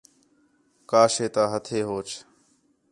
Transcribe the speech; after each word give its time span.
کا 0.89 1.03
شے 1.13 1.27
تا 1.33 1.43
ہتھے 1.51 1.79
ہوچ 1.89 2.09